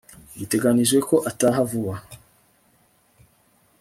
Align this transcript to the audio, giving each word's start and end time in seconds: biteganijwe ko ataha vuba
biteganijwe 0.37 0.99
ko 1.09 1.15
ataha 1.29 1.61
vuba 1.69 1.95